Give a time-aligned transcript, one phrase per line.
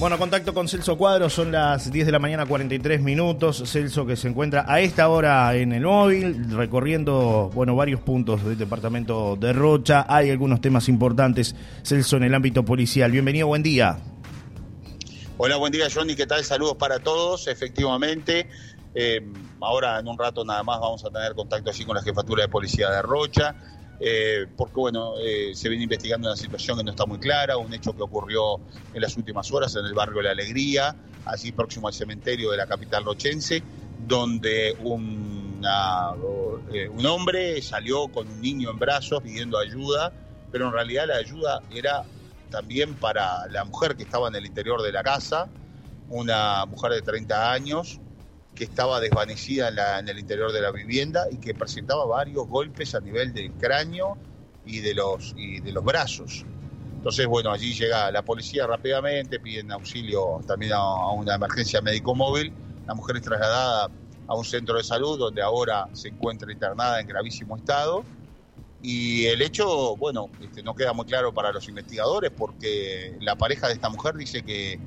[0.00, 3.62] Bueno, contacto con Celso Cuadro, son las 10 de la mañana, 43 minutos.
[3.66, 8.56] Celso que se encuentra a esta hora en el móvil, recorriendo, bueno, varios puntos del
[8.56, 10.06] departamento de Rocha.
[10.08, 13.10] Hay algunos temas importantes, Celso, en el ámbito policial.
[13.10, 13.98] Bienvenido, buen día.
[15.36, 16.16] Hola, buen día, Johnny.
[16.16, 16.42] ¿Qué tal?
[16.44, 17.46] Saludos para todos.
[17.46, 18.48] Efectivamente,
[18.94, 19.20] eh,
[19.60, 22.48] ahora en un rato nada más vamos a tener contacto allí con la jefatura de
[22.48, 23.54] policía de Rocha.
[24.02, 27.74] Eh, porque bueno, eh, se viene investigando una situación que no está muy clara, un
[27.74, 28.58] hecho que ocurrió
[28.94, 32.66] en las últimas horas en el barrio La Alegría, allí próximo al cementerio de la
[32.66, 33.62] capital rochense,
[34.08, 35.60] donde un
[37.06, 40.14] hombre salió con un niño en brazos pidiendo ayuda,
[40.50, 42.02] pero en realidad la ayuda era
[42.50, 45.50] también para la mujer que estaba en el interior de la casa,
[46.08, 48.00] una mujer de 30 años,
[48.60, 53.00] que estaba desvanecida en, el interior de la vivienda y que presentaba varios golpes a
[53.00, 54.18] nivel del cráneo
[54.66, 56.44] y de los, y de los brazos.
[56.94, 62.52] Entonces, bueno, allí llega la policía rápidamente, piden auxilio también a, una emergencia médico móvil.
[62.86, 63.88] La mujer es trasladada
[64.26, 68.04] a un centro de salud donde ahora se encuentra internada en gravísimo estado.
[68.82, 73.68] Y el hecho, bueno, este, no queda muy claro para los investigadores porque la pareja
[73.68, 74.78] de esta mujer dice que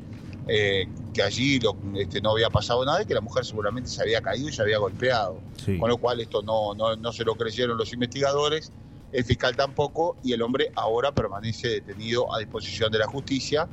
[0.48, 1.60] eh, que allí
[1.96, 4.62] este, no había pasado nada y que la mujer seguramente se había caído y se
[4.62, 5.40] había golpeado.
[5.80, 8.72] Con lo cual esto no, no, se lo creyeron los investigadores,
[9.12, 13.68] el fiscal tampoco, y el hombre ahora permanece detenido a disposición de la justicia.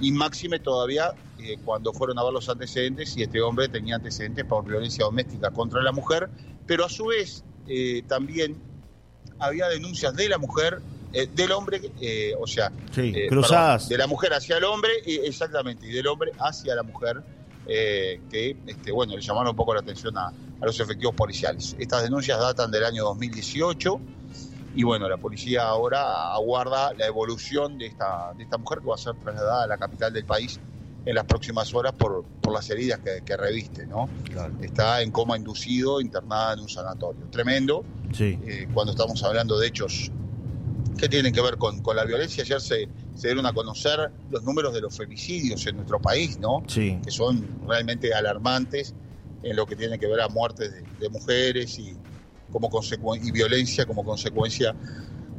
[0.00, 4.44] Y máxime todavía eh, cuando fueron a ver los antecedentes y este hombre tenía antecedentes
[4.44, 6.28] por violencia doméstica contra la mujer,
[6.66, 8.56] pero a su vez eh, también
[9.38, 10.80] había denuncias de la mujer
[11.14, 13.88] eh, del hombre, eh, o sea, eh, cruzadas.
[13.88, 17.22] de la mujer hacia el hombre, exactamente, y del hombre hacia la mujer,
[17.64, 21.76] que, este, bueno, le llamaron un poco la atención a, los efectivos policiales.
[21.78, 24.00] Estas denuncias datan del año 2018
[24.74, 28.94] y bueno, la policía ahora aguarda la evolución de esta, de esta mujer que va
[28.94, 30.58] a ser trasladada a la capital del país
[31.04, 34.08] en las próximas horas por, por las heridas que, reviste, ¿no?
[34.62, 37.26] Está en coma inducido, internada en un sanatorio.
[37.30, 37.84] Tremendo.
[38.12, 38.38] Sí.
[38.72, 40.10] cuando estamos hablando de hechos
[40.98, 42.42] que tienen que ver con, la violencia.
[42.44, 46.62] Ayer se, se, dieron a conocer los números de los femicidios en nuestro país, ¿no?
[46.66, 46.98] Sí.
[47.02, 48.94] Que son realmente alarmantes
[49.42, 51.96] en lo que tiene que ver a muertes de, mujeres y,
[52.50, 52.70] como
[53.16, 54.74] y violencia como consecuencia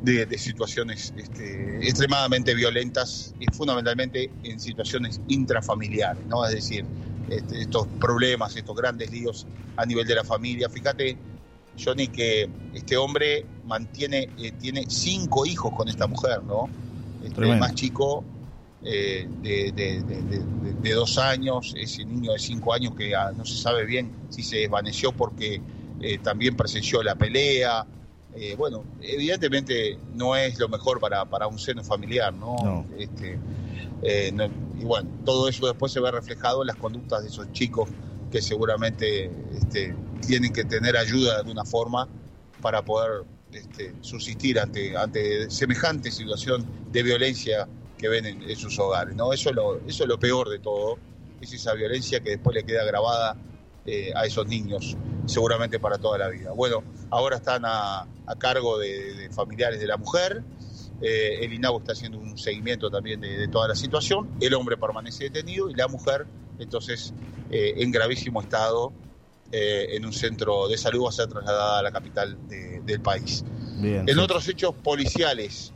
[0.02, 6.46] de, situaciones este, extremadamente violentas y fundamentalmente en situaciones intrafamiliares, ¿no?
[6.46, 6.86] Es decir,
[7.30, 10.70] este, estos problemas, estos grandes líos a nivel de la familia.
[10.70, 11.18] Fíjate
[11.84, 16.70] Johnny, que este hombre mantiene, eh, tiene cinco hijos con esta mujer, ¿no?
[17.24, 18.24] Este, el más chico
[18.84, 24.12] eh, de, dos años, ese niño de cinco años que ah, no se sabe bien
[24.30, 25.60] si se desvaneció porque
[26.00, 27.86] eh, también presenció la pelea.
[28.58, 32.86] bueno, evidentemente no es lo mejor para, para un seno familiar, ¿no?
[32.98, 33.40] Este,
[34.04, 37.90] y bueno, todo eso después se ve reflejado en las conductas de esos chicos
[38.32, 39.96] que seguramente este,
[40.28, 42.08] tienen que tener ayuda de alguna forma
[42.62, 43.24] para poder
[43.56, 47.68] este, ante, ante semejante situación de violencia
[47.98, 49.16] que ven en, sus hogares.
[49.16, 49.34] ¿no?
[49.34, 50.98] Eso, es lo, eso es lo peor de todo,
[51.42, 53.36] es esa violencia que después le queda grabada
[53.86, 56.52] eh, a esos niños, seguramente para toda la vida.
[56.52, 58.08] Bueno, ahora están a,
[58.40, 60.44] cargo de, familiares de la mujer,
[61.02, 65.26] eh, el INAU está haciendo un seguimiento también de, toda la situación, el hombre permanece
[65.26, 66.26] detenido y la mujer
[66.58, 67.14] entonces
[67.52, 68.92] eh, en gravísimo estado
[69.58, 73.46] eh, en un centro de salud va a ser trasladada a la capital del país.
[73.82, 75.72] en otros hechos policiales,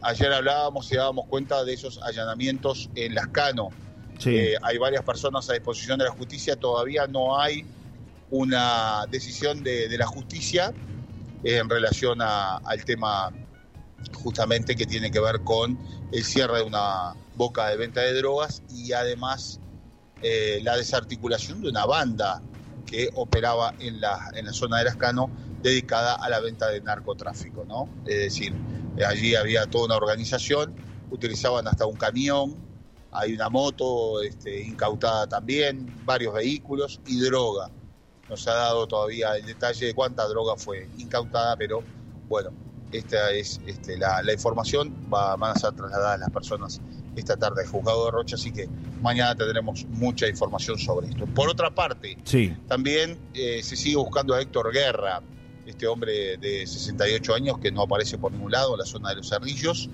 [0.00, 3.68] ayer hablábamos y dábamos cuenta de esos allanamientos en Las Cano.
[4.24, 7.66] Eh, hay varias personas a disposición de la justicia, todavía no hay
[8.30, 10.72] una decisión de, la justicia
[11.44, 13.34] en relación al tema
[14.14, 15.78] justamente que tiene que ver con
[16.10, 19.60] el cierre de una boca de venta de drogas y además
[20.22, 22.40] eh, la desarticulación de una banda
[22.90, 25.30] que operaba en la, en la zona de Lascano
[25.62, 27.88] dedicada a la venta de narcotráfico, ¿no?
[28.04, 28.52] Es decir,
[29.06, 30.74] allí había toda una organización,
[31.12, 32.56] utilizaban hasta un camión,
[33.12, 37.70] hay una moto este, incautada también, varios vehículos y droga.
[38.28, 41.84] No se ha dado todavía el detalle de cuánta droga fue incautada, pero
[42.28, 42.50] bueno,
[42.90, 46.80] esta es este, la, información, va, van a ser trasladadas las personas
[47.16, 48.68] esta tarde al juzgado de Rocha, así que
[49.00, 51.26] mañana tendremos mucha información sobre esto.
[51.26, 52.54] Por otra parte, sí.
[52.68, 55.22] también eh, se sigue buscando a Héctor Guerra,
[55.66, 59.16] este hombre de 68 años que no aparece por ningún lado en la zona de
[59.16, 59.88] los cerrillos.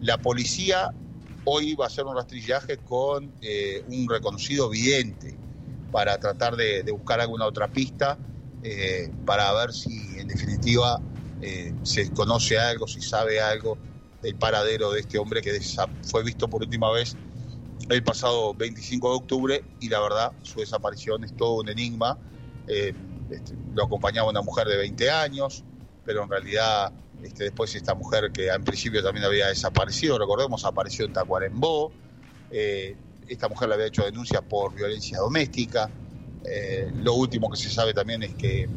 [0.00, 0.92] La policía
[1.44, 5.36] hoy va a hacer un rastrillaje con eh, un reconocido vidente
[5.90, 8.16] para tratar de, buscar alguna otra pista
[8.62, 11.00] eh, para ver si en definitiva
[11.82, 13.76] se conoce algo, si sabe algo
[14.22, 15.58] del paradero de este hombre que
[16.02, 17.16] fue visto por última vez
[17.88, 22.18] el pasado 25 de octubre y la verdad su desaparición es todo un enigma.
[22.66, 22.94] Eh,
[23.30, 25.64] este, lo acompañaba una mujer de 20 años,
[26.04, 26.92] pero en realidad
[27.22, 31.92] este, después esta mujer que en principio también había desaparecido, recordemos, apareció en Tacuarembó.
[32.50, 32.96] Eh,
[33.28, 35.90] esta mujer le había hecho denuncias por violencia doméstica.
[36.44, 38.68] Eh, lo último que se sabe también es que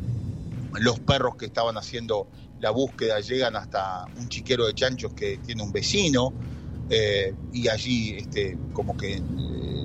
[0.80, 2.28] los perros que estaban haciendo
[2.60, 6.34] la búsqueda llegan hasta un chiquero de chanchos que tiene un vecino
[6.90, 9.22] eh, y allí este, como que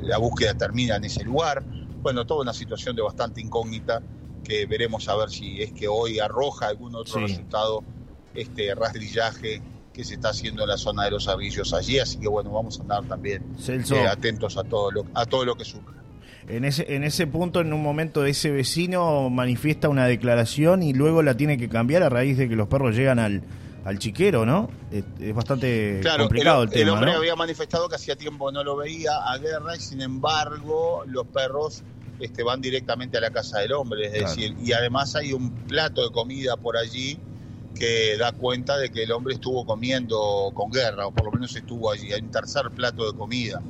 [0.02, 1.62] la búsqueda termina en ese lugar.
[2.02, 4.02] Bueno, toda una situación de bastante incógnita
[4.44, 7.84] que veremos a ver si es que hoy arroja algún otro resultado
[8.34, 9.60] este rastrillaje
[9.92, 12.78] que se está haciendo en la zona de los avillos allí, así que bueno, vamos
[12.78, 15.92] a andar también eh, atentos a todo lo, a todo lo que surja.
[16.48, 21.22] En ese, en ese punto, en un momento, ese vecino manifiesta una declaración y luego
[21.22, 23.42] la tiene que cambiar a raíz de que los perros llegan al,
[23.84, 24.70] al chiquero, ¿no?
[24.90, 26.82] Es, bastante complicado el, tema.
[26.82, 31.04] El hombre había manifestado que hacía tiempo no lo veía a guerra y sin embargo
[31.06, 31.82] los perros
[32.20, 36.02] este, van directamente a la casa del hombre, es decir, y además hay un plato
[36.02, 37.18] de comida por allí
[37.74, 41.54] que da cuenta de que el hombre estuvo comiendo con guerra, o por lo menos
[41.56, 43.62] estuvo allí, hay un tercer plato de comida.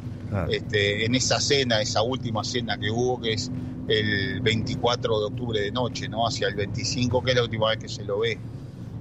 [0.49, 3.51] Este, en esa cena, esa última cena que hubo, que es
[3.89, 6.27] el 24 de octubre de noche, ¿no?
[6.27, 8.39] Hacia el 25, que es la última vez que se lo ve.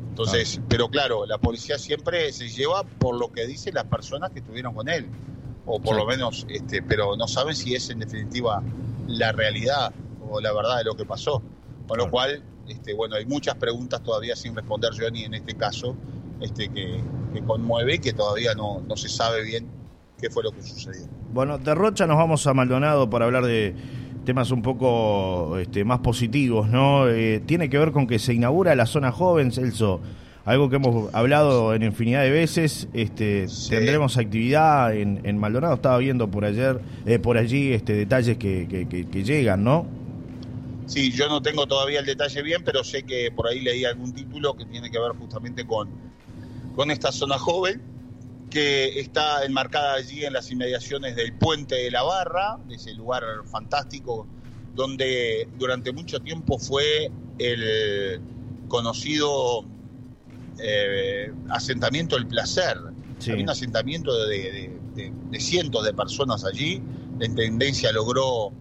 [0.09, 4.39] Entonces, pero claro, la policía siempre se lleva por lo que dicen las personas que
[4.39, 5.05] estuvieron con él,
[5.65, 8.61] o por lo menos, este, pero no saben si es en definitiva
[9.07, 9.93] la realidad
[10.29, 11.41] o la verdad de lo que pasó.
[11.87, 15.95] Con lo cual, este, bueno, hay muchas preguntas todavía sin responder, Johnny, en este caso,
[16.41, 17.01] este, que,
[17.45, 19.78] conmueve y que todavía no, no se sabe bien
[20.19, 21.07] qué fue lo que sucedió.
[21.33, 23.75] Bueno, de Rocha nos vamos a Maldonado para hablar de
[24.25, 27.07] temas un poco este, más positivos, ¿no?
[27.07, 30.01] Eh, tiene que ver con que se inaugura la zona joven, Celso.
[30.45, 36.31] Algo que hemos hablado en infinidad de veces, este, tendremos actividad en, Maldonado, estaba viendo
[36.31, 39.85] por ayer, eh, por allí este, detalles que, que llegan, ¿no?
[40.89, 44.11] Sí, yo no tengo todavía el detalle bien, pero sé que por ahí leí algún
[44.11, 45.87] título que tiene que ver justamente con,
[46.75, 47.79] con esta zona joven,
[48.49, 53.23] que está enmarcada allí en las inmediaciones del puente de la Barra, de ese lugar
[53.45, 54.27] fantástico
[54.75, 58.21] donde durante mucho tiempo fue el
[58.67, 59.65] conocido
[60.59, 62.77] eh, asentamiento del placer.
[63.21, 66.81] Había un asentamiento de, de, cientos de personas allí.
[67.17, 68.53] La Intendencia logró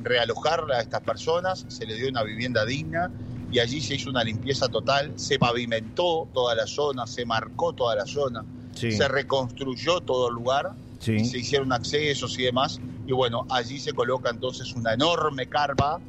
[0.00, 3.10] realojar a estas personas, se les dio una vivienda digna
[3.52, 7.94] y allí se hizo una limpieza total, se pavimentó toda la zona, se marcó toda
[7.94, 8.44] la zona,
[8.80, 14.30] se reconstruyó todo el lugar, se hicieron accesos y demás, y bueno, allí se coloca
[14.30, 16.00] entonces una enorme carpa,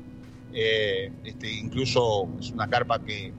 [0.54, 3.34] eh, este, incluso es una carpa que,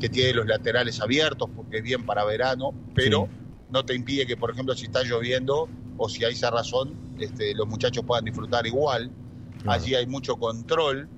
[0.00, 3.28] que, tiene los laterales abiertos porque es bien para verano, pero
[3.70, 7.68] no te impide que, por ejemplo, si está lloviendo o si hay razón, este, los
[7.68, 9.10] muchachos puedan disfrutar igual.
[9.66, 11.08] Allí hay mucho control,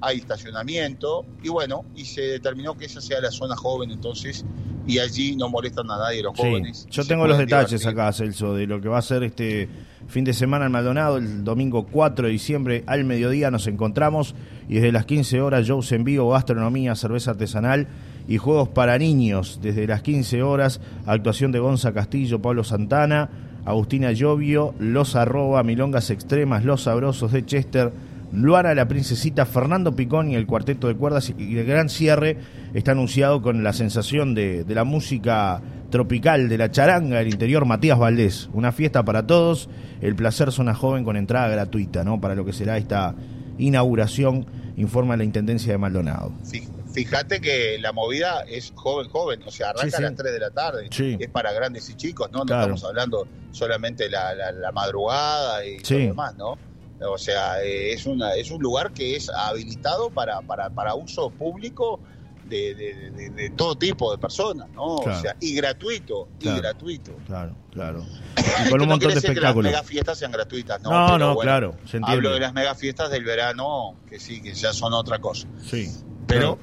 [0.00, 4.44] hay estacionamiento y bueno, y se determinó que esa sea la zona joven entonces
[4.86, 6.86] y allí no molestan a nadie los jóvenes.
[6.90, 9.68] Yo tengo los detalles acá, Celso, de lo que va a ser este
[10.08, 14.34] fin de semana en Maldonado, el domingo 4 de diciembre al mediodía nos encontramos
[14.68, 17.88] y desde las 15 horas shows en vivo, gastronomía, cerveza artesanal
[18.28, 19.60] y juegos para niños.
[19.62, 23.30] Desde las 15 horas, actuación de Gonza Castillo, Pablo Santana,
[23.64, 27.92] Agustina Llovio, Los Arroba, Milongas Extremas, Los Sabrosos de Chester,
[28.32, 32.36] Luana la Princesita, Fernando Picón y el cuarteto de cuerdas y el gran cierre
[32.74, 37.98] está anunciado con la sensación de, la música tropical, de la charanga del interior, Matías
[37.98, 38.48] Valdés.
[38.52, 39.68] Una fiesta para todos,
[40.00, 42.20] el placer zona joven con entrada gratuita, ¿no?
[42.20, 43.14] Para lo que será esta
[43.58, 46.32] inauguración, informa la Intendencia de Maldonado.
[46.42, 46.68] Sí.
[46.94, 50.50] Fíjate que la movida es joven, joven, o sea, arranca a las 3 de la
[50.50, 50.88] tarde,
[51.18, 52.44] es para grandes y chicos, ¿no?
[52.44, 56.56] No estamos hablando solamente la, la, madrugada y todo lo demás, ¿no?
[57.06, 62.00] O sea, es, una, es un lugar que es habilitado para, para, para uso público
[62.48, 62.74] de,
[63.34, 64.96] de, todo tipo de personas, ¿no?
[64.96, 67.12] O sea, y gratuito, y gratuito.
[67.26, 68.04] Claro, claro.
[68.66, 69.70] Y con un montón de espectáculos.
[69.70, 70.90] Que las fiestas sean gratuitas, ¿no?
[70.90, 71.74] No, no, claro.
[72.02, 75.48] hablo de las megafiestas del verano, que sí, que ya son otra cosa.
[75.64, 75.90] Sí.
[76.26, 76.58] Pero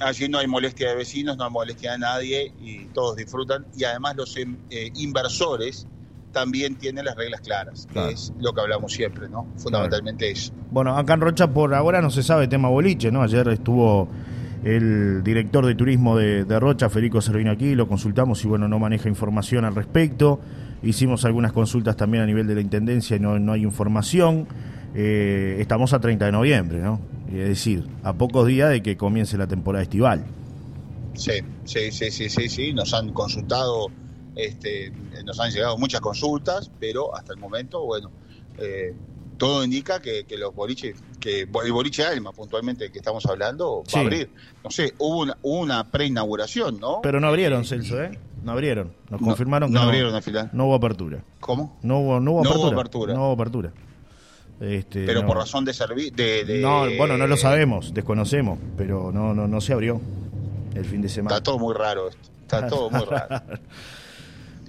[0.00, 3.66] allí no hay molestia de vecinos, no hay molestia de nadie y todos disfrutan.
[3.76, 5.86] Y además los em, eh, inversores
[6.32, 9.46] también tienen las reglas claras, que es lo que hablamos siempre, ¿no?
[9.56, 10.52] Fundamentalmente eso.
[10.70, 13.22] Bueno, acá en Rocha por ahora no se sabe tema boliche, ¿no?
[13.22, 14.08] Ayer estuvo
[14.64, 19.08] el director de turismo de, Rocha, Federico Servino aquí, lo consultamos y bueno, no maneja
[19.08, 20.40] información al respecto.
[20.82, 24.46] Hicimos algunas consultas también a nivel de la Intendencia y no, no hay información.
[24.94, 27.00] Eh, estamos a 30 de noviembre, ¿no?
[27.28, 30.24] Es decir, a pocos días de que comience la temporada estival.
[31.14, 31.32] Sí,
[31.64, 32.72] sí, sí, sí, sí, sí.
[32.72, 33.88] Nos han consultado
[34.36, 34.92] este,
[35.24, 38.10] nos han llegado muchas consultas, pero hasta el momento, bueno,
[38.58, 38.94] eh,
[39.40, 44.02] todo indica que, los boliches, que el boliche Alma puntualmente que estamos hablando, va a
[44.02, 44.30] abrir.
[44.62, 47.00] No sé, hubo una, una preinauguración, ¿no?
[47.02, 48.18] Pero no abrieron, Celso, ¿eh?
[48.44, 48.92] No abrieron.
[49.08, 50.50] Nos confirmaron que no, abrieron al final.
[50.52, 51.24] No hubo apertura.
[51.40, 51.78] ¿Cómo?
[51.82, 53.14] No hubo, no hubo apertura.
[53.14, 53.72] No hubo apertura.
[54.60, 56.12] Este, pero por razón de servicio.
[56.14, 60.00] De, No, bueno, no lo sabemos, desconocemos, pero no, no, no se abrió
[60.74, 61.36] el fin de semana.
[61.36, 62.28] Está todo muy raro esto.
[62.42, 63.42] Está todo muy raro.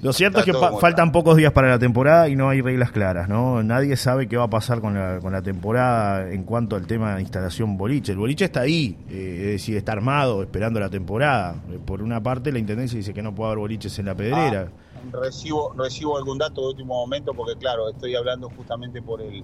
[0.01, 3.29] Lo cierto es que faltan pocos días para la temporada y no hay reglas claras,
[3.29, 3.61] ¿no?
[3.61, 7.15] Nadie sabe qué va a pasar con la, con la temporada en cuanto al tema
[7.15, 8.13] de instalación boliche.
[8.13, 11.61] El boliche está ahí, eh, es decir, está armado, esperando la temporada.
[11.69, 14.71] Eh, por una parte, la Intendencia dice que no puede haber boliches en la pedrera.
[14.95, 19.43] Ah, recibo, recibo algún dato de último momento porque, claro, estoy hablando justamente por el...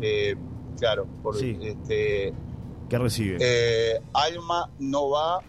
[0.00, 0.36] Eh,
[0.78, 1.58] claro, por sí.
[1.60, 2.32] este...
[2.88, 4.00] ¿Qué recibe?
[4.14, 5.40] Alma no va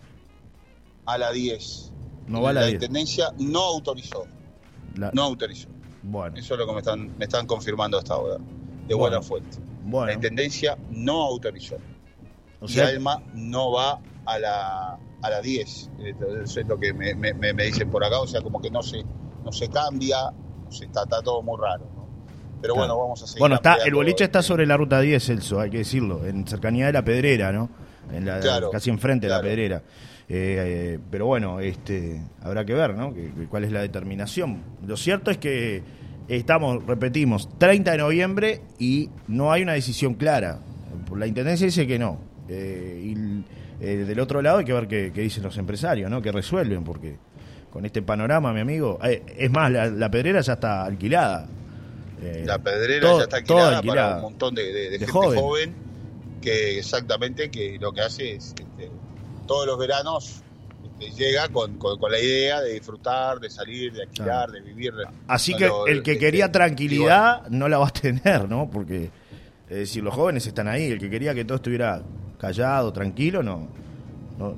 [1.05, 1.93] a la 10.
[2.27, 4.25] No va a la, la Intendencia no autorizó.
[4.96, 5.69] No autorizó.
[6.03, 6.38] Bueno.
[6.38, 8.38] Eso es lo que me están, me están confirmando hasta ahora,
[8.88, 9.58] de buena fuente.
[9.84, 10.08] Bueno.
[10.08, 11.77] La Intendencia no autorizó.
[12.62, 15.91] O sea, y Alma no va a la, a la 10.
[16.43, 18.19] Eso es lo que me, me, dicen por acá.
[18.19, 19.03] O sea, como que no se,
[19.43, 20.31] no se cambia,
[20.69, 21.88] se está, está todo muy raro.
[22.62, 23.39] Pero bueno, vamos a seguir.
[23.39, 26.88] Bueno, está, el boliche está sobre la ruta 10, Celso, hay que decirlo, en cercanía
[26.88, 27.69] de la pedrera, ¿no?
[28.12, 28.41] En la,
[28.72, 29.81] casi enfrente de la pedrera.
[30.31, 33.13] Eh, pero bueno, este, habrá que ver, ¿no?
[33.50, 34.62] cuál es la determinación.
[34.86, 35.81] Lo cierto es que
[36.27, 40.59] estamos, repetimos, 30 de noviembre y no hay una decisión clara.
[41.15, 42.19] La Intendencia dice que no.
[42.48, 43.43] Eh, y
[43.83, 46.21] eh, del otro lado hay que ver qué, dicen los empresarios, ¿no?
[46.21, 47.17] Que resuelven, porque
[47.71, 51.48] con este panorama, mi amigo, es más, la, pedrera ya está alquilada.
[52.45, 55.74] la pedrera ya está alquilada, para un montón de, gente joven.
[56.39, 58.91] que exactamente que lo que hace es este,
[59.49, 60.43] todos los veranos
[60.99, 64.93] este, llega con, la idea de disfrutar, de salir, de alquilar, de vivir.
[65.27, 68.69] Así que el que este, quería tranquilidad no la va a tener, ¿no?
[68.69, 69.09] Porque,
[69.67, 72.03] es decir, los jóvenes están ahí, el que quería que todo estuviera
[72.37, 73.69] callado, tranquilo, no.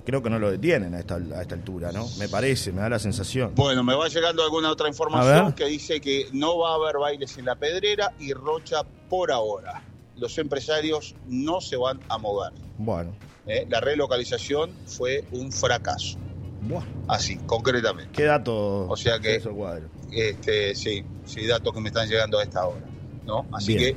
[0.03, 2.05] creo que no lo detienen a esta, a esta altura, ¿no?
[2.19, 3.55] Me parece, me da la sensación.
[3.55, 7.37] Bueno, me va llegando alguna otra información que dice que no va a haber bailes
[7.37, 9.83] en la pedrera y Rocha por ahora.
[10.17, 12.51] Los empresarios no se van a mover.
[12.77, 13.30] Bueno.
[13.47, 13.65] ¿Eh?
[13.69, 16.17] la relocalización fue un fracaso.
[17.07, 18.11] Así, concretamente.
[18.13, 18.87] ¿Qué datos?
[18.89, 19.41] O sea que,
[20.11, 22.85] este, sí, sí, datos que me están llegando a esta hora,
[23.25, 23.45] ¿no?
[23.51, 23.95] Así que,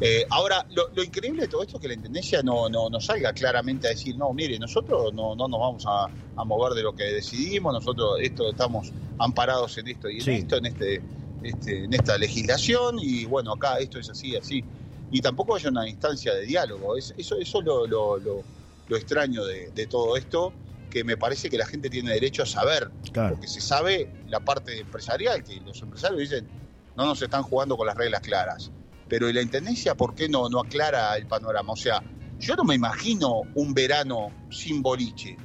[0.00, 3.86] eh, ahora, lo, increíble de todo esto es que la Intendencia no, no, salga claramente
[3.86, 6.08] a decir, no, mire, nosotros no, no nos vamos a,
[6.44, 10.66] mover de lo que decidimos, nosotros esto estamos amparados en esto y en esto, en
[10.66, 11.00] este,
[11.42, 14.64] este, en esta legislación, y bueno, acá esto es así, así
[15.10, 16.96] y tampoco haya una instancia de diálogo.
[16.96, 18.44] eso, eso es lo, lo,
[18.90, 20.52] extraño de, todo esto,
[20.90, 24.80] que me parece que la gente tiene derecho a saber, porque se sabe la parte
[24.80, 26.48] empresarial, que los empresarios dicen,
[26.96, 28.70] no nos están jugando con las reglas claras.
[29.08, 31.72] Pero ¿y la Intendencia por qué no, no aclara el panorama?
[31.72, 32.02] O sea,
[32.38, 35.36] yo no me imagino un verano sin boliche.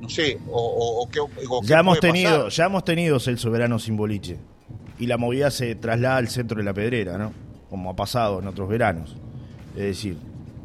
[0.00, 1.20] No sé, o, qué,
[1.62, 4.38] ya hemos tenido, ya hemos tenido el soberano sin boliche.
[4.98, 7.32] Y la movida se traslada al centro de la pedrera, ¿no?
[7.68, 9.16] Como ha pasado en otros veranos.
[9.74, 10.16] Es decir,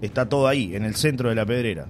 [0.01, 1.87] está todo ahí, en el centro de la pedrera.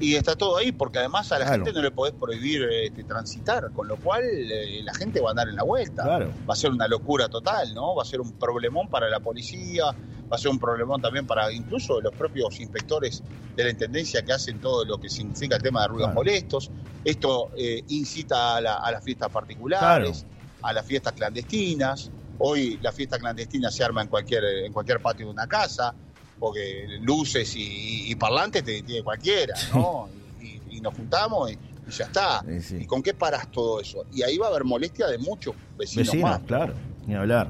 [0.00, 3.70] Y está todo ahí, porque además a la gente no le podés prohibir este, transitar,
[3.72, 6.04] con lo cual eh, la gente va a andar en la vuelta.
[6.04, 7.94] Va a ser una locura total, ¿no?
[7.94, 11.52] Va a ser un problemón para la policía, va a ser un problemón también para
[11.52, 13.22] incluso los propios inspectores
[13.54, 16.70] de la Intendencia que hacen todo lo que significa el tema de ruidos molestos.
[17.04, 20.26] Esto eh, incita a, las fiestas particulares,
[20.60, 22.10] a las fiestas clandestinas.
[22.38, 25.94] Hoy la fiesta clandestina se arma en cualquier, en cualquier patio de una casa,
[26.38, 30.08] porque luces y, parlantes te tiene cualquiera, ¿no?
[30.70, 31.58] Y, nos juntamos y,
[31.90, 32.44] ya está.
[32.78, 34.04] ¿Y con qué paras todo eso?
[34.12, 36.40] Y ahí va a haber molestia de muchos vecinos, vecinos más.
[36.42, 36.74] Claro,
[37.06, 37.48] ni hablar.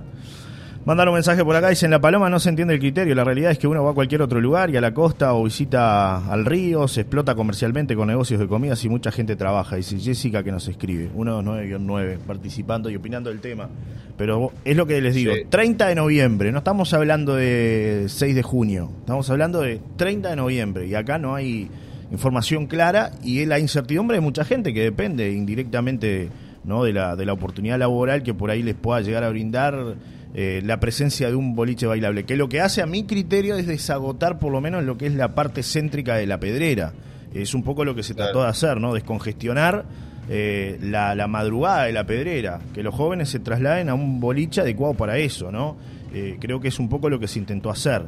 [0.85, 3.25] Mandar un mensaje por acá, dice en La Paloma no se entiende el criterio, la
[3.25, 6.31] realidad es que uno va a cualquier otro lugar y a la costa o visita
[6.31, 10.43] al río, se explota comercialmente con negocios de comidas y mucha gente trabaja, dice Jessica
[10.43, 13.71] que nos escribe, 129-9, participando y opinando del tema.
[14.19, 18.43] Pero es lo que les digo, 30 de noviembre, no estamos hablando de 6 de
[18.43, 21.71] junio, estamos hablando de 30 de noviembre y acá no hay
[22.13, 26.29] información clara y es la incertidumbre de mucha gente que depende indirectamente
[26.63, 26.85] ¿no?
[26.85, 29.97] de, la, de la oportunidad laboral que por ahí les pueda llegar a brindar
[30.35, 33.69] eh, la presencia de un boliche bailable, que lo que hace a mi criterio es
[33.69, 36.93] desagotar por lo menos lo que es la parte céntrica de la pedrera.
[37.33, 38.95] Es un poco lo que se trató de hacer, ¿no?
[38.95, 39.85] Descongestionar
[40.29, 44.95] eh, la, madrugada de la pedrera, que los jóvenes se trasladen a un boliche adecuado
[44.95, 45.77] para eso, ¿no?
[46.15, 48.07] Eh, creo que es un poco lo que se intentó hacer.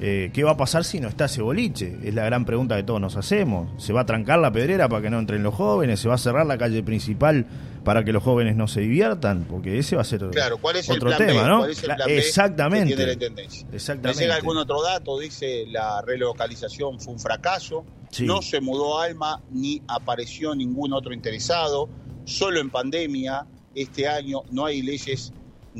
[0.00, 1.98] eh, ¿qué va a pasar si no está ese boliche?
[2.04, 3.70] Es la gran pregunta que todos nos hacemos.
[3.82, 5.98] ¿Se va a trancar la pedrera para que no entren los jóvenes?
[5.98, 7.46] ¿Se va a cerrar la calle principal
[7.82, 9.44] para que los jóvenes no se diviertan?
[9.50, 11.48] Porque ese va a ser claro, ¿cuál es otro el tema, B?
[11.48, 11.58] ¿no?
[11.58, 12.90] ¿Cuál es el plan B Exactamente.
[12.90, 13.66] que tiene la Intendencia?
[13.72, 14.20] Exactamente.
[14.20, 15.18] ¿Le llega algún otro dato?
[15.18, 17.84] Dice la relocalización fue un fracaso.
[18.10, 18.24] Sí.
[18.24, 21.88] No se mudó Alma ni apareció ningún otro interesado.
[22.24, 25.32] Solo en pandemia este año no hay leyes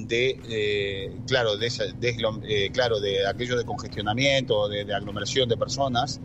[0.06, 2.16] de eh, claro de, esa- de
[2.48, 6.20] eh, claro de aquello de congestionamiento de, de aglomeración de personas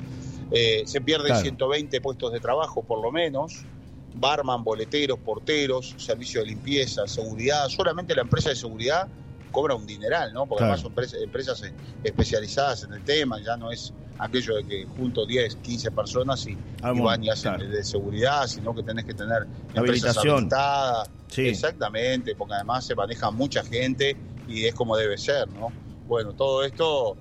[0.52, 1.42] Eh, se pierden Claro.
[1.42, 3.66] 120 puestos de trabajo por lo menos
[4.14, 9.08] barman boleteros porteros servicio de limpieza seguridad solamente la empresa de seguridad
[9.52, 10.74] cobra un dineral no porque Claro.
[10.74, 14.86] además son empresas, empresas eh, especializadas en el tema ya no es aquello de que
[14.86, 17.64] junto 10 15 personas y, y Algo, van y hacen claro.
[17.72, 20.36] de, de seguridad sino que tenés que tener empresas Habilitación.
[20.36, 21.48] habilitadas Sí.
[21.48, 24.16] Exactamente, porque además se maneja mucha gente
[24.48, 25.74] y es como debe ser, ¿no?
[26.06, 27.18] Bueno, todo esto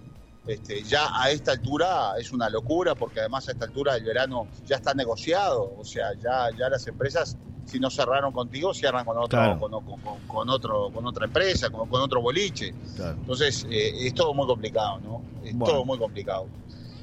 [0.47, 4.49] este, ya a esta altura es una locura, porque además a esta altura el verano
[4.67, 9.17] ya está negociado, o sea, ya, ya las empresas, si no cerraron contigo, cierran con
[9.17, 9.59] otro, Claro.
[9.59, 12.75] con, con- con- con otro, con otra empresa, con, con otro boliche.
[12.97, 13.13] Claro.
[13.21, 15.23] Entonces, eh, es todo muy complicado, ¿no?
[15.43, 15.73] Es Bueno.
[15.75, 16.49] todo muy complicado.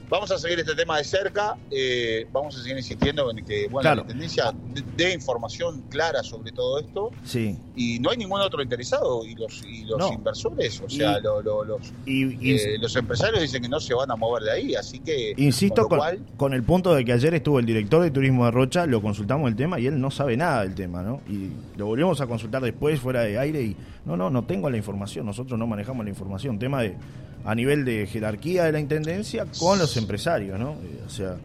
[0.09, 3.81] Vamos a seguir este tema de cerca, eh, vamos a seguir insistiendo en que, bueno,
[3.81, 3.95] Claro.
[3.97, 4.51] la Intendencia
[4.97, 7.55] dé- información clara sobre todo esto Sí.
[7.75, 10.11] y no hay ningún otro interesado y los y los No.
[10.11, 13.79] inversores o sea Y- lo- lo- los Y, y- eh, los empresarios dicen que no
[13.79, 16.63] se van a mover de ahí así que Insisto con con, lo cual con el
[16.63, 19.79] punto de que ayer estuvo el director de turismo de Rocha, lo consultamos el tema
[19.79, 21.21] y él no sabe nada del tema, ¿no?
[21.29, 23.75] Y lo volvimos a consultar después fuera de aire y
[24.05, 26.95] no, no, no tengo la información, nosotros no manejamos la información, tema de
[27.45, 30.71] a nivel de jerarquía de la intendencia con los empresarios, ¿no?
[30.73, 31.35] Eh, o sea,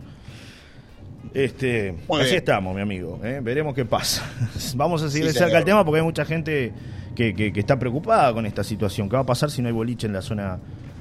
[1.32, 2.38] este, Muy así bien.
[2.38, 3.40] estamos, mi amigo, ¿eh?
[3.42, 4.22] veremos qué pasa.
[4.76, 6.72] Vamos a seguir Sí, de cerca el tema porque hay mucha gente
[7.14, 9.08] que, que- que está preocupada con esta situación.
[9.08, 10.58] ¿Qué va a pasar si no hay boliche en la zona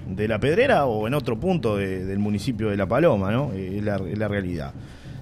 [0.08, 3.32] de la Pedrera o en otro punto de- del municipio de La Paloma?
[3.32, 3.52] ¿no?
[3.54, 4.74] Eh, es, la, es la realidad.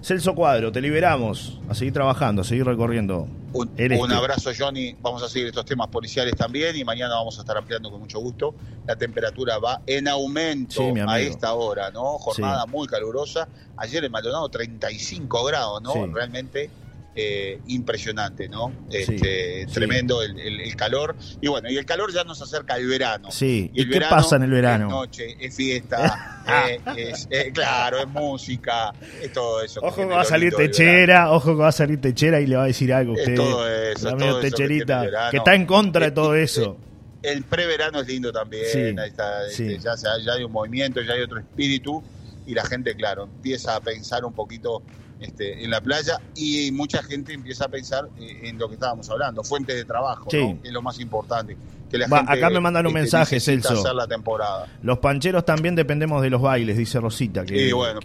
[0.01, 1.60] Celso Cuadro, te liberamos.
[1.70, 3.27] A seguir trabajando, a seguir recorriendo.
[3.53, 4.13] Un, este.
[4.13, 4.96] abrazo Johnny.
[5.00, 8.20] Vamos a seguir estos temas policiales también y mañana vamos a estar ampliando con mucho
[8.20, 8.55] gusto.
[8.87, 13.48] La temperatura va en aumento Sí, a esta hora no jornada muy calurosa.
[13.77, 16.70] Ayer en Maldonado 35 grados no realmente
[17.13, 18.71] eh, impresionante, ¿no?
[18.89, 19.74] Este, sí.
[19.74, 21.15] Tremendo el, el- el calor.
[21.41, 23.29] Y bueno, y el calor ya nos acerca al verano.
[23.31, 24.85] Sí, ¿y el qué verano pasa en el verano?
[24.87, 29.81] Es noche, es fiesta, eh, es, eh, claro, es música, es todo eso.
[29.83, 32.63] Ojo que va a salir Techera, ojo que va a salir Techera y le va
[32.63, 33.35] a decir algo a Es usted.
[33.35, 36.77] todo eso, la todo eso que Techerita, el que está en contra de todo eso.
[37.21, 39.63] El preverano es lindo también, Sí, ahí está, sí.
[39.74, 42.01] este, ya, ya hay un movimiento, ya hay otro espíritu
[42.47, 44.81] y la gente, claro, empieza a pensar un poquito
[45.22, 49.10] este, en la playa y mucha gente empieza a pensar eh, en lo que estábamos
[49.10, 50.38] hablando, fuentes de trabajo, Sí.
[50.38, 50.62] ¿no?
[50.62, 51.55] que es lo más importante.
[51.90, 53.94] Que la Va, gente, acá me mandan un este, mensaje, Celso.
[53.94, 54.68] la temporada.
[54.81, 57.44] Los pancheros también dependemos de los bailes, dice Rosita.
[57.46, 58.00] Que bueno,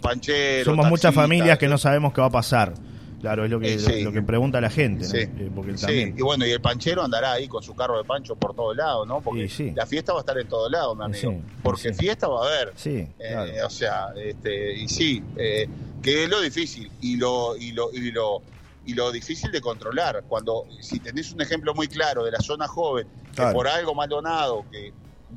[0.65, 2.73] somos muchas familias que no sabemos qué va a pasar.
[3.19, 4.01] Claro, es lo que, Eh, sí.
[4.03, 5.09] lo, que pregunta la gente, ¿no?
[5.09, 5.17] Sí.
[5.19, 6.15] Eh, porque él Sí, también.
[6.17, 9.07] y bueno, y el panchero andará ahí con su carro de pancho por todos lados,
[9.07, 9.21] ¿no?
[9.21, 11.39] Porque la fiesta va a estar en todos lados, mi amigo.
[11.63, 12.73] Porque fiesta va a haber.
[12.75, 15.67] Sí, Eh, o sea, este, y sí, eh,
[16.01, 18.41] que es lo difícil y lo, y lo, y lo
[18.85, 20.23] y lo difícil de controlar.
[20.29, 24.63] Cuando, si tenés un ejemplo muy claro de la zona joven, que por algo Maldonado,
[24.71, 24.93] que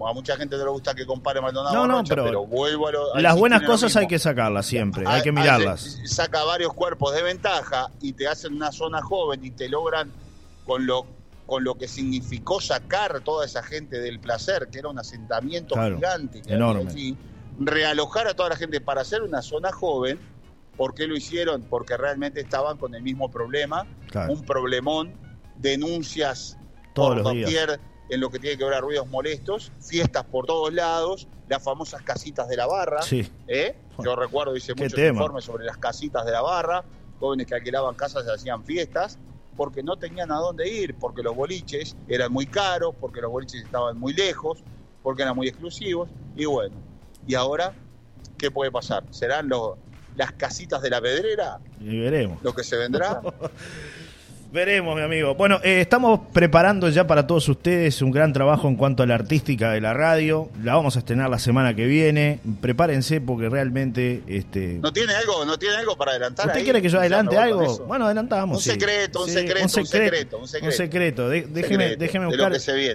[0.07, 2.93] a mucha gente no le gusta que compare Maldonado No, no, Rocha, pero vuelvo a
[2.93, 5.99] lo, Las buenas cosas hay que sacarlas siempre, hay Ah, que ah, mirarlas.
[6.05, 10.13] Saca varios cuerpos de ventaja y te hacen una zona joven y te logran
[10.65, 11.07] con lo
[11.47, 15.97] con lo que significó sacar toda esa gente del placer, que era un asentamiento Claro,
[15.97, 16.89] gigante, que enorme.
[16.89, 17.17] allí,
[17.59, 20.21] realojar a toda la gente para hacer una zona joven.
[20.77, 21.63] ¿Por qué lo hicieron?
[21.63, 25.13] Porque realmente estaban con el mismo problema, Claro, un problemón,
[25.57, 26.57] denuncias
[26.95, 27.51] todos por los días.
[28.11, 32.03] En lo que tiene que ver a ruidos molestos, fiestas por todos lados, las famosas
[32.03, 33.03] casitas de la barra.
[33.03, 33.75] Sí, ¿Eh?
[34.03, 35.11] Yo recuerdo, hice muchos tema.
[35.11, 36.85] informes sobre las casitas de la barra,
[37.19, 39.19] jóvenes que alquilaban casas y hacían fiestas,
[39.57, 43.63] porque no tenían a dónde ir, porque los boliches eran muy caros, porque los boliches
[43.63, 44.63] estaban muy lejos,
[45.03, 46.75] porque eran muy exclusivos, y bueno,
[47.27, 47.75] ¿y ahora
[48.39, 49.05] qué puede pasar?
[49.11, 49.77] ¿Serán los,
[50.17, 52.43] las casitas de la pedrera y veremos.
[52.43, 53.21] lo que se vendrá?
[54.53, 55.37] Veremos, mi amigo.
[55.37, 59.15] Bueno, eh, estamos preparando ya para todos ustedes un gran trabajo en cuanto a la
[59.15, 60.49] artística de la radio.
[60.65, 62.41] La vamos a estrenar la semana que viene.
[62.61, 64.25] Prepárense porque realmente...
[64.27, 66.47] este ¿No tiene algo, no tiene algo para adelantar?
[66.47, 66.65] ¿Usted ahí?
[66.65, 67.79] quiere que yo adelante algo?
[67.87, 68.57] Bueno, adelantamos.
[68.57, 68.71] Un sí.
[68.71, 70.67] secreto, un Sí, secreto, un secreto, un secreto.
[70.67, 71.29] Un secreto.
[71.29, 72.53] De- déjeme, Secreto déjeme buscar.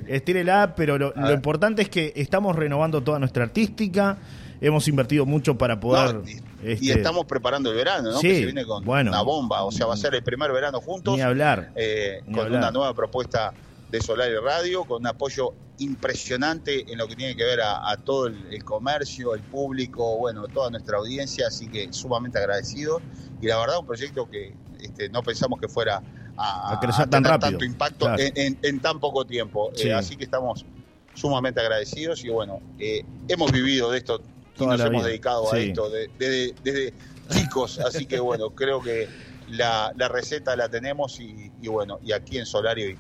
[0.10, 4.18] Estírela, pero lo, importante es que estamos renovando toda nuestra artística.
[4.60, 6.16] Hemos invertido mucho para poder.
[6.16, 6.24] No,
[6.66, 8.20] y, y este, estamos preparando el verano, ¿no?
[8.20, 9.12] Sí, que se viene con bueno.
[9.12, 11.72] una bomba, o sea, va a ser el primer verano juntos, Ni hablar.
[11.76, 12.60] eh, ni con hablar.
[12.60, 13.54] una nueva propuesta
[13.90, 17.96] de Solar y Radio, con un apoyo impresionante en lo que tiene que ver a,
[17.98, 23.02] todo el, comercio, el público, bueno, toda nuestra audiencia, así que sumamente agradecido.
[23.42, 26.02] Y la verdad, un proyecto que este, no pensamos que fuera
[26.38, 27.52] a, crecer tan rápido.
[27.52, 29.72] tanto impacto en, tan poco tiempo.
[29.78, 30.66] Eh, así que estamos
[31.14, 34.22] sumamente agradecidos y bueno, eh, hemos vivido de esto
[34.60, 36.94] y nos hemos dedicado a esto desde,
[37.30, 39.08] chicos, así que bueno, creo que
[39.50, 42.96] la, receta la tenemos y, bueno, y aquí en Solario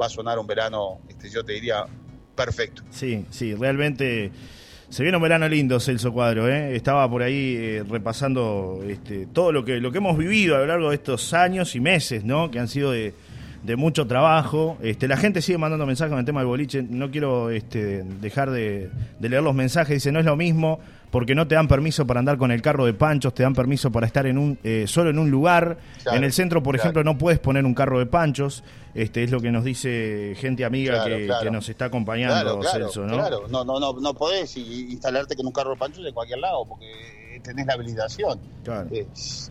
[0.00, 1.84] va a sonar un verano, este, yo te diría,
[2.34, 2.82] perfecto.
[2.90, 4.30] Sí, sí, realmente
[4.88, 6.48] se viene un verano lindo, Celso Cuadro.
[6.48, 6.74] ¿eh?
[6.74, 10.66] Estaba por ahí eh, repasando este, todo lo que, lo que hemos vivido a lo
[10.66, 12.50] largo de estos años y meses, ¿no?
[12.50, 13.12] Que han sido de,
[13.62, 14.76] de mucho trabajo.
[14.82, 16.82] Este, la gente sigue mandando mensajes con el tema del boliche.
[16.82, 18.90] No quiero este, dejar de,
[19.20, 19.96] leer los mensajes.
[19.96, 22.84] Dice, no es lo mismo porque no te dan permiso para andar con el carro
[22.84, 25.78] de panchos, te dan permiso para estar en un eh, solo en un lugar.
[26.12, 28.62] en el centro, por ejemplo, no puedes poner un carro de panchos.
[28.94, 33.14] Este es lo que nos dice gente amiga que, nos está acompañando, Celso, ¿no?
[33.14, 36.66] Claro, no, no, no, no podés instalarte con un carro de panchos de cualquier lado
[36.66, 38.38] porque tenés la habilitación.
[38.90, 39.06] Eh,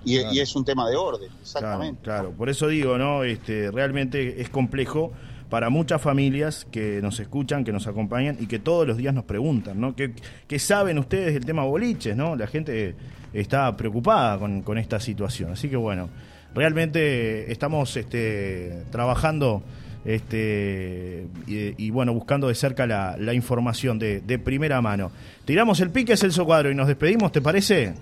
[0.06, 2.02] y, es un tema de orden, exactamente.
[2.04, 3.24] Claro, por eso digo, ¿no?
[3.24, 5.12] Este, realmente es complejo
[5.50, 9.24] para muchas familias que nos escuchan, que nos acompañan y que todos los días nos
[9.24, 9.96] preguntan, ¿no?
[9.96, 12.36] ¿Qué, saben ustedes del tema boliches, no?
[12.36, 12.96] La gente
[13.34, 15.52] está preocupada con, con esta situación.
[15.52, 16.10] Así que bueno,
[16.54, 19.64] realmente estamos este, trabajando
[20.08, 25.12] este, y, bueno, buscando de cerca la, información de, primera mano.
[25.44, 27.94] Tiramos el pique, Celso Cuadro, y nos despedimos, ¿te parece?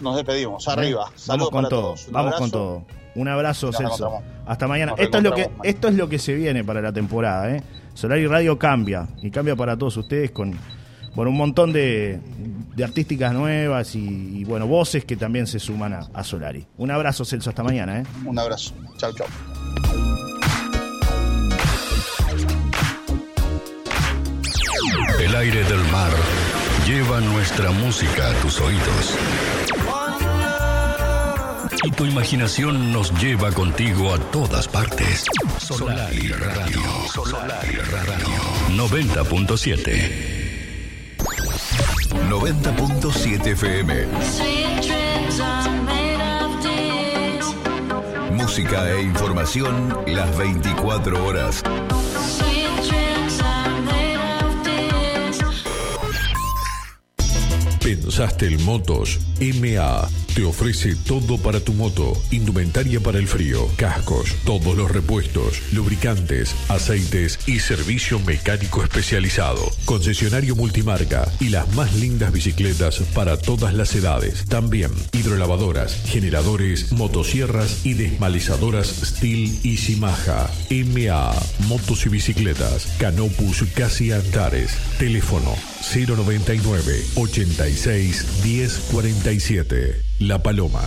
[0.00, 1.12] Nos despedimos, arriba.
[1.26, 2.84] Vamos con todo, vamos con todo.
[3.14, 4.22] Un abrazo, Celso.
[4.46, 4.94] Hasta mañana.
[4.96, 7.54] Esto es, lo que, esto es lo que se viene para la temporada.
[7.54, 7.62] ¿eh?
[7.92, 10.58] Solar y Radio cambia, y cambia para todos ustedes con,
[11.14, 12.20] un montón de,
[12.82, 16.66] artísticas nuevas y, bueno, voces que también se suman a, a Solari.
[16.78, 18.00] Un abrazo, Celso, hasta mañana.
[18.00, 18.04] ¿eh?
[18.24, 18.72] Un abrazo.
[18.96, 19.26] Chau, chau.
[25.40, 26.12] Aire del mar
[26.86, 29.16] lleva nuestra música a tus oídos.
[31.82, 35.24] Y tu imaginación nos lleva contigo a todas partes.
[35.58, 36.82] Solar y Radio.
[37.10, 38.28] Solar y Radio.
[38.68, 40.12] 90.7.
[42.28, 44.06] 90.7 FM.
[48.32, 51.62] Música e información las 24 horas.
[57.96, 60.08] Pensaste el Motos MA
[60.40, 66.54] te ofrece todo para tu moto, indumentaria para el frío, cascos, todos los repuestos, lubricantes,
[66.68, 69.60] aceites y servicio mecánico especializado.
[69.84, 74.46] Concesionario multimarca y las más lindas bicicletas para todas las edades.
[74.46, 80.50] También hidrolavadoras, generadores, motosierras y desmalizadoras Steel y Simaja.
[80.70, 81.34] MA,
[81.68, 82.86] motos y bicicletas.
[82.98, 84.72] Canopus Casi Antares.
[84.98, 85.54] Teléfono
[85.94, 90.09] 099 86 1047.
[90.20, 90.82] La Paloma.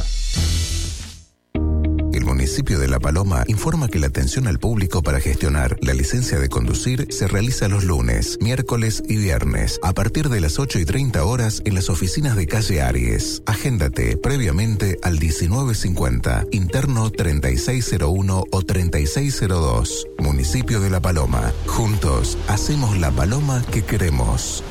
[2.14, 6.38] El municipio de La Paloma informa que la atención al público para gestionar la licencia
[6.38, 10.86] de conducir se realiza los lunes, miércoles y viernes a partir de las 8 y
[10.86, 13.42] 30 horas en las oficinas de calle Aries.
[13.48, 20.08] Agéndate previamente al 1950, interno 3601 o 3602.
[20.20, 21.52] Municipio de La Paloma.
[21.66, 24.64] Juntos hacemos la paloma que queremos.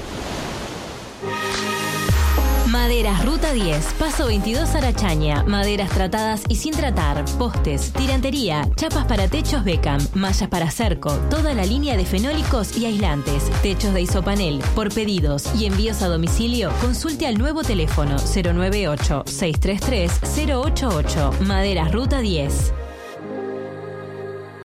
[2.73, 5.45] Maderas Ruta 10, Paso 22 Arachaña.
[5.45, 11.53] Maderas tratadas y sin tratar, postes, tirantería, chapas para techos Beckham, mallas para cerco, toda
[11.53, 14.63] la línea de fenólicos y aislantes, techos de isopanel.
[14.75, 21.31] Por pedidos y envíos a domicilio, consulte al nuevo teléfono 098 633 088.
[21.43, 22.73] Maderas Ruta 10.